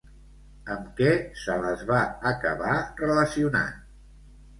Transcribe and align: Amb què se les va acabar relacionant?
Amb 0.75 0.87
què 0.99 1.09
se 1.41 1.57
les 1.65 1.83
va 1.89 1.99
acabar 2.31 2.79
relacionant? 3.03 3.77